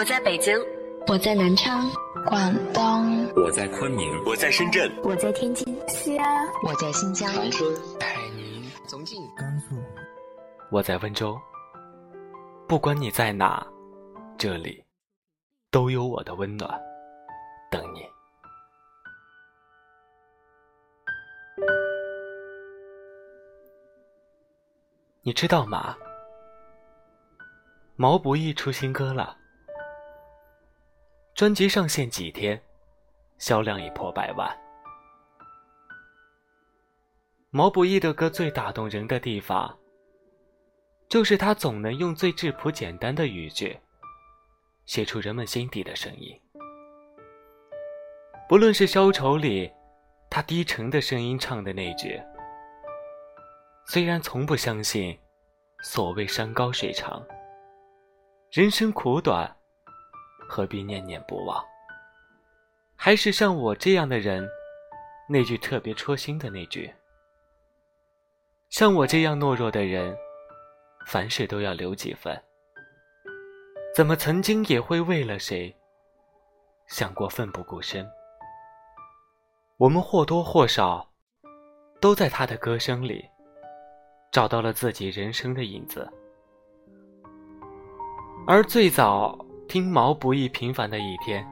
[0.00, 0.58] 我在北京，
[1.08, 1.86] 我在南昌，
[2.24, 7.70] 广东，我在昆明，我在深圳，我在天津，西安，我在新疆，长春，
[8.00, 9.76] 海宁，重庆，甘肃，
[10.70, 11.38] 我在温州。
[12.66, 13.62] 不管你在哪，
[14.38, 14.82] 这里
[15.70, 16.80] 都有我的温暖
[17.70, 18.00] 等你。
[25.20, 25.94] 你知道吗？
[27.96, 29.36] 毛不易出新歌了，
[31.40, 32.60] 专辑上线几天，
[33.38, 34.54] 销量已破百万。
[37.48, 39.74] 毛不易的歌最打动人的地方，
[41.08, 43.74] 就是他总能用最质朴简单的语句，
[44.84, 46.38] 写出人们心底的声音。
[48.46, 49.72] 不论是《消愁》里，
[50.28, 52.20] 他低沉的声音唱的那句。
[53.86, 55.18] 虽然从不相信
[55.82, 57.26] 所谓山高水长，
[58.50, 59.56] 人生苦短，
[60.50, 61.64] 何必念念不忘？
[62.96, 64.44] 还是像我这样的人，
[65.28, 66.92] 那句特别戳心的那句：
[68.68, 70.16] 像我这样懦弱的人，
[71.06, 72.36] 凡事都要留几分。
[73.94, 75.74] 怎么曾经也会为了谁
[76.88, 78.04] 想过奋不顾身？
[79.76, 81.08] 我们或多或少
[82.00, 83.24] 都在他的歌声里。
[84.32, 86.08] 找到了自己人生的影子，
[88.46, 89.36] 而最早
[89.70, 91.44] 听毛不易《平凡的一天》，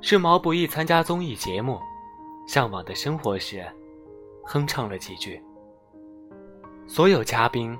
[0.00, 1.74] 是毛不易参加综艺节目
[2.52, 3.64] 《向往的生活》时，
[4.42, 5.40] 哼唱了几句。
[6.88, 7.78] 所有嘉宾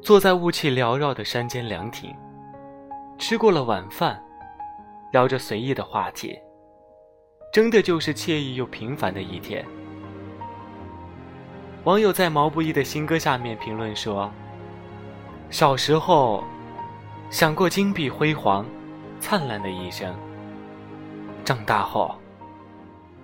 [0.00, 2.10] 坐在雾气缭绕的山间凉亭，
[3.18, 4.18] 吃过了晚饭，
[5.12, 6.34] 聊着随意的话题，
[7.52, 9.62] 真的就是惬意又平凡的一天。
[11.84, 14.32] 网友在毛不易的新歌下面评论说
[15.50, 16.42] ：“小时候
[17.30, 18.64] 想过金碧辉煌、
[19.20, 20.16] 灿烂的一生，
[21.44, 22.14] 长大后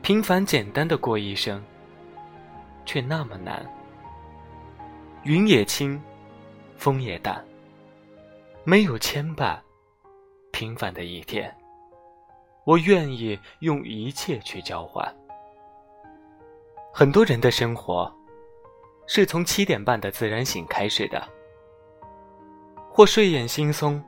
[0.02, 1.62] 平凡简单的过一生，
[2.84, 3.64] 却那么难。
[5.24, 6.00] 云也轻，
[6.76, 7.42] 风也淡，
[8.64, 9.56] 没有牵绊，
[10.50, 11.54] 平凡的一天，
[12.64, 15.06] 我愿意用一切去交换。
[16.92, 18.12] 很多人的生活。”
[19.08, 21.28] 是从七点半的自然醒开始的，
[22.94, 23.98] 或睡眼惺忪，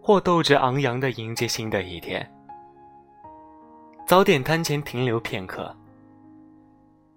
[0.00, 2.24] 或斗志昂扬的迎接新的一天。
[4.06, 5.76] 早点摊前停留片刻，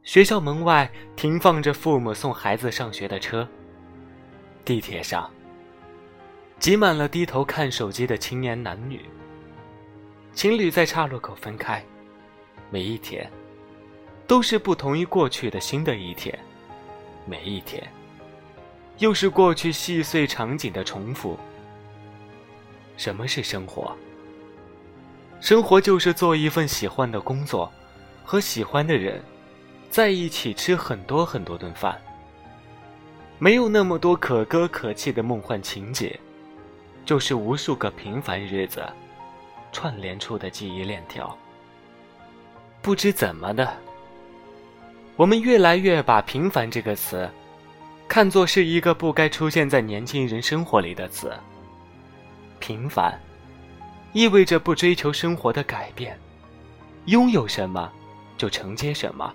[0.01, 3.47] 学校门外停放着父母送孩子上学的车。
[4.65, 5.29] 地铁上，
[6.57, 9.01] 挤满了低头看手机的青年男女。
[10.33, 11.83] 情侣在岔路口分开，
[12.71, 13.29] 每一天，
[14.25, 16.37] 都是不同于过去的新的一天。
[17.27, 17.87] 每一天，
[18.99, 21.37] 又是过去细碎场景的重复。
[22.97, 23.95] 什么是生活？
[25.39, 27.71] 生活就是做一份喜欢的工作，
[28.25, 29.21] 和喜欢的人
[29.89, 31.99] 在一起吃很多很多顿饭。
[33.37, 36.19] 没有那么多可歌可泣的梦幻情节，
[37.05, 38.83] 就是无数个平凡日子
[39.71, 41.37] 串联出的记忆链条。
[42.81, 43.71] 不知怎么的。
[45.15, 47.29] 我们越来越把“平凡”这个词，
[48.07, 51.31] 看作是一个不该出现在年轻人生活里的词。
[52.59, 53.19] 平凡，
[54.13, 56.17] 意味着不追求生活的改变，
[57.05, 57.91] 拥有什么，
[58.37, 59.33] 就承接什么。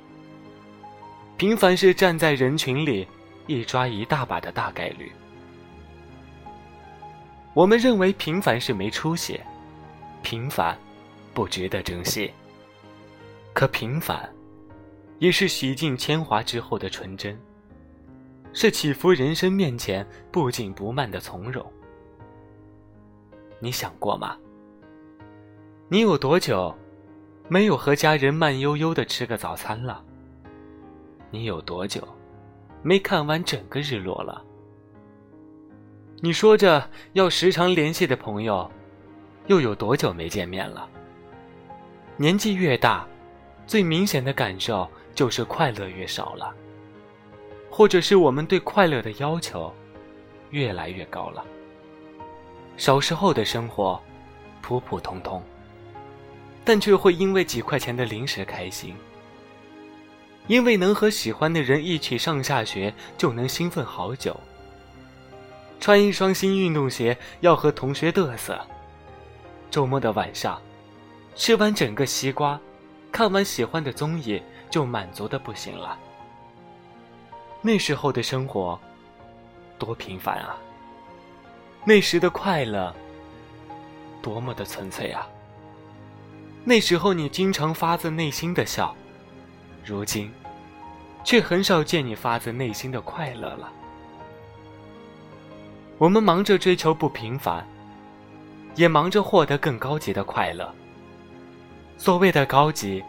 [1.36, 3.06] 平凡是站在人群里
[3.46, 5.12] 一抓一大把的大概率。
[7.54, 9.38] 我们认为平凡是没出息，
[10.22, 10.76] 平凡，
[11.34, 12.32] 不值得珍惜。
[13.52, 14.28] 可平凡。
[15.18, 17.40] 也是洗尽铅华之后的纯真，
[18.52, 21.64] 是起伏人生面前不紧不慢的从容。
[23.58, 24.36] 你想过吗？
[25.88, 26.74] 你有多久
[27.48, 30.02] 没有和家人慢悠悠的吃个早餐了？
[31.30, 32.06] 你有多久
[32.82, 34.44] 没看完整个日落了？
[36.20, 38.70] 你说着要时常联系的朋友，
[39.46, 40.88] 又有多久没见面了？
[42.16, 43.06] 年纪越大，
[43.66, 44.88] 最明显的感受。
[45.14, 46.54] 就是快乐越少了，
[47.72, 49.72] 或者是我们对快乐的要求
[50.50, 51.42] 越来越高了。
[52.76, 53.98] 小时候的生活
[54.60, 55.42] 普普通通，
[56.66, 58.94] 但却会因为几块钱的零食开心，
[60.48, 64.38] 因为能和喜欢的人一起上下学就能兴奋好久。
[65.80, 68.60] 穿一双新运动鞋要和同学嘚瑟，
[69.70, 70.60] 周末的晚上
[71.34, 72.60] 吃完整个西瓜，
[73.10, 74.40] 看完喜欢的综艺。
[74.72, 75.98] 就满足的不行了。
[77.64, 78.76] 那时候的生活，
[79.78, 80.58] 多平凡啊！
[81.84, 82.92] 那时的快乐，
[84.20, 85.28] 多么的纯粹啊！
[86.64, 88.92] 那时候你经常发自内心的笑，
[89.84, 90.32] 如今，
[91.22, 93.72] 却很少见你发自内心的快乐了。
[95.98, 97.64] 我们忙着追求不平凡，
[98.74, 100.68] 也忙着获得更高级的快乐。
[101.96, 103.04] 所谓的高级，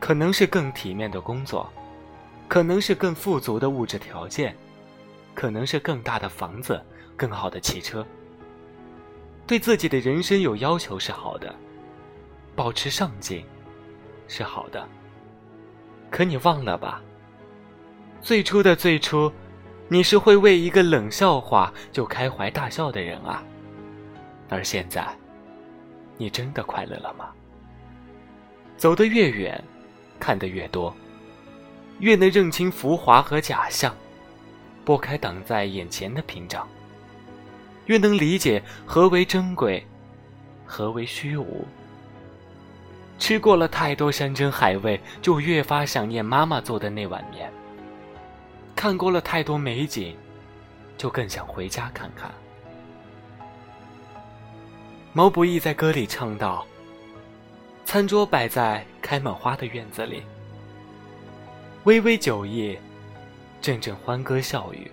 [0.00, 1.72] 可能是更体面的工作，
[2.48, 4.56] 可能是更富足的物质条件，
[5.34, 6.80] 可能是更大的房子、
[7.16, 8.06] 更好的汽车。
[9.46, 11.54] 对自己的人生有要求是好的。
[12.56, 13.44] 保持上进，
[14.28, 14.86] 是好的。
[16.08, 17.02] 可你忘了吧？
[18.20, 19.32] 最初的最初，
[19.88, 23.42] 你是会为一个冷笑话就开怀大笑的人啊。
[24.48, 25.04] 而现在，
[26.16, 27.30] 你真的快乐了吗？
[28.76, 29.62] 走得越远，
[30.20, 30.94] 看得越多，
[31.98, 33.94] 越能认清浮华和假象，
[34.84, 36.68] 拨开挡在眼前的屏障，
[37.86, 39.86] 越能理解何为珍贵，
[40.66, 41.66] 何为虚无。
[43.18, 47.50] 吃过了太多山珍海味，就越发想念妈妈做的那碗面。
[48.74, 50.16] 看过了太多美景，
[50.98, 52.30] 就更想回家看看。
[55.12, 56.66] 毛不易在歌里唱道
[57.86, 60.24] ：“餐桌摆在开满花的院子里，
[61.84, 62.78] 微微酒意，
[63.60, 64.90] 阵阵欢歌笑语，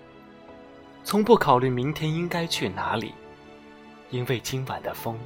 [1.02, 3.14] 从不考虑明天应该去哪里，
[4.10, 5.18] 因为今晚的风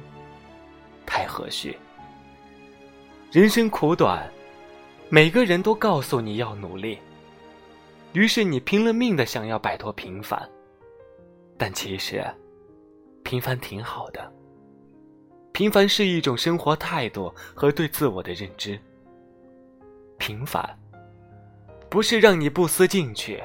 [1.05, 1.75] 太和煦。”
[3.33, 4.31] 人生苦短，
[5.09, 6.97] 每个人都告诉你要努力，
[8.13, 10.49] 于是你拼了命的想要摆脱平凡，
[11.57, 12.25] 但其实，
[13.23, 14.33] 平凡挺好的。
[15.51, 18.79] 平凡是一种生活态度和对自我的认知。
[20.17, 20.63] 平凡，
[21.89, 23.41] 不是让你不思进取，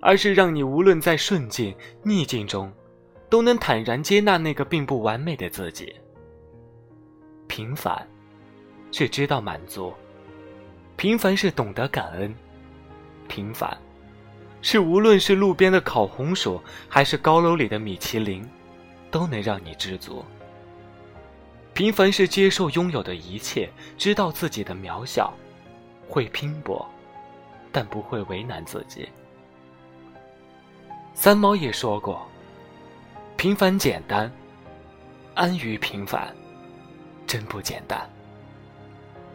[0.00, 2.72] 而是让你无论在顺境逆境中，
[3.28, 5.94] 都能坦然接纳那个并不完美的自己。
[7.46, 8.06] 平凡。
[8.96, 9.92] 是知道满足，
[10.96, 12.32] 平凡是懂得感恩，
[13.26, 13.76] 平凡
[14.62, 18.48] 是无论是路边的烤红薯，还是高楼里的米其林，
[19.10, 20.24] 都能让你知足。
[21.72, 25.34] 平凡是接受拥有的一切，知道自己的渺小，
[26.08, 26.88] 会拼搏，
[27.74, 29.08] 但不会为难自己。
[31.12, 32.24] 三毛也说过
[33.36, 34.30] ：“平凡简单，
[35.34, 36.32] 安于平凡，
[37.26, 38.08] 真不简单。”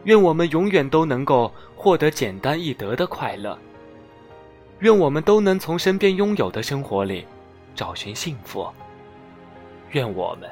[0.06, 3.60] 愿我们永远都能够获得简单易得的快乐。
[4.80, 7.28] 愿我们都能从身边拥有的生活里
[7.76, 8.66] 找寻幸福。
[9.92, 10.50] 愿我们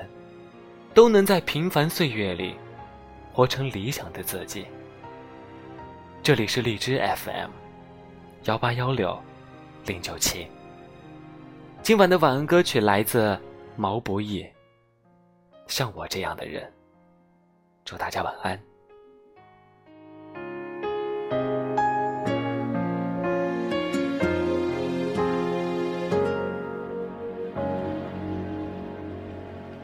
[0.93, 2.55] 都能在平凡岁月里
[3.31, 4.65] 活成理想的自己。
[6.21, 7.49] 这里是荔枝 FM，
[8.47, 9.13] 幺八幺六
[9.85, 10.47] 零九七。
[11.83, 13.37] 今晚的晚安歌曲来自
[13.75, 14.47] 毛不易。
[15.67, 16.71] 像我这样的人，
[17.83, 18.57] 祝大家晚安。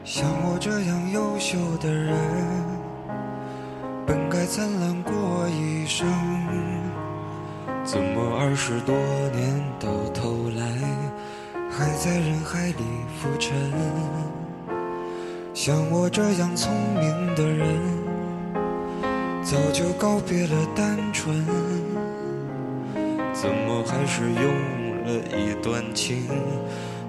[0.04, 2.16] 像我这样优秀的人，
[4.06, 5.12] 本该灿烂过
[5.50, 6.08] 一生，
[7.84, 8.94] 怎么二十多
[9.32, 10.66] 年到头来，
[11.70, 12.84] 还在人海里
[13.18, 13.54] 浮沉？
[15.54, 17.80] 像我这样聪明的人，
[19.42, 21.42] 早就告别了单纯，
[23.32, 24.44] 怎么还是用
[25.06, 26.28] 了一段情？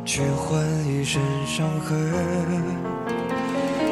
[0.06, 2.14] 去换一身伤痕，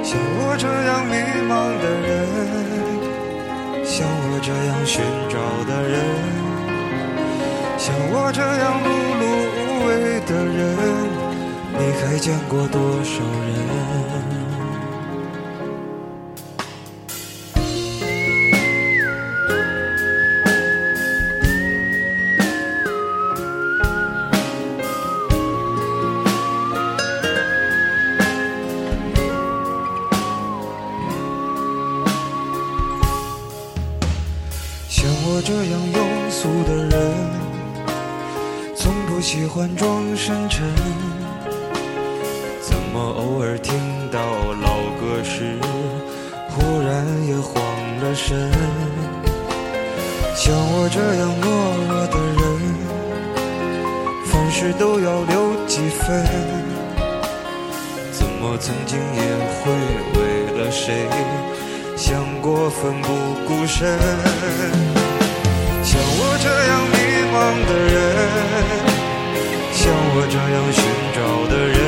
[0.01, 1.15] 像我这样迷
[1.51, 1.51] 茫
[1.83, 5.35] 的人，像我这样寻找
[5.67, 5.99] 的人，
[7.83, 8.87] 像我这样碌
[9.19, 9.23] 碌
[9.59, 10.55] 无为的人，
[11.73, 14.42] 你还见过多少人？
[39.23, 40.61] 喜欢装深沉。
[42.61, 43.73] 怎么偶尔听
[44.11, 44.19] 到
[44.61, 45.57] 老歌时，
[46.49, 47.63] 忽然也慌
[48.01, 48.51] 了神？
[50.35, 51.47] 像我这样懦
[51.87, 52.43] 弱的人，
[54.25, 56.27] 凡事都要留几分。
[58.11, 59.21] 怎么曾经也
[59.63, 59.71] 会
[60.19, 60.19] 为
[60.59, 61.07] 了谁，
[61.95, 63.07] 想过奋不
[63.47, 63.97] 顾身？
[65.81, 66.97] 像我这样迷
[67.31, 67.35] 茫
[67.69, 67.95] 的人，
[70.15, 70.83] 我这样寻
[71.15, 71.82] 找的人，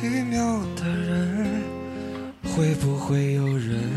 [0.00, 1.60] 奇妙的人
[2.44, 3.87] 会不会有人